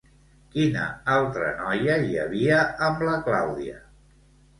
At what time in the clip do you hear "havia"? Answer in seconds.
2.21-2.57